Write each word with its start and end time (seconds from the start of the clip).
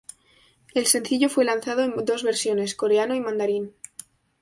El 0.73 0.87
sencillo 0.87 1.29
fue 1.29 1.45
lanzado 1.45 1.83
en 1.83 1.93
dos 2.05 2.23
versiones: 2.23 2.73
Coreano 2.73 3.13
y 3.13 3.19
Mandarín. 3.19 3.75